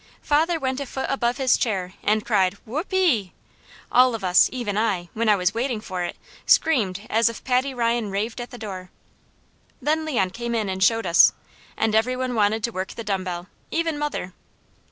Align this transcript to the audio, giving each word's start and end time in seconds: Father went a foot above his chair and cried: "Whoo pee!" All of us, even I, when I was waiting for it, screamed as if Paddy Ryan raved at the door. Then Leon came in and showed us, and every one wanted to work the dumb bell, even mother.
Father 0.23 0.57
went 0.59 0.79
a 0.79 0.87
foot 0.87 1.05
above 1.11 1.37
his 1.37 1.57
chair 1.59 1.93
and 2.01 2.25
cried: 2.25 2.57
"Whoo 2.65 2.83
pee!" 2.83 3.33
All 3.91 4.15
of 4.15 4.23
us, 4.23 4.49
even 4.51 4.75
I, 4.75 5.09
when 5.13 5.29
I 5.29 5.35
was 5.35 5.53
waiting 5.53 5.79
for 5.79 6.03
it, 6.03 6.17
screamed 6.47 7.05
as 7.07 7.29
if 7.29 7.43
Paddy 7.43 7.71
Ryan 7.71 8.09
raved 8.09 8.41
at 8.41 8.49
the 8.49 8.57
door. 8.57 8.89
Then 9.79 10.03
Leon 10.03 10.31
came 10.31 10.55
in 10.55 10.69
and 10.69 10.83
showed 10.83 11.05
us, 11.05 11.33
and 11.77 11.93
every 11.93 12.15
one 12.15 12.33
wanted 12.33 12.63
to 12.63 12.71
work 12.71 12.93
the 12.93 13.03
dumb 13.03 13.23
bell, 13.23 13.45
even 13.71 13.95
mother. 13.99 14.33